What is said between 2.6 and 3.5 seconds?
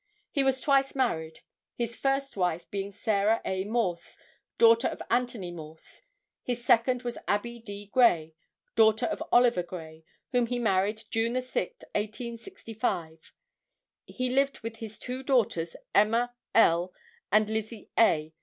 being Sarah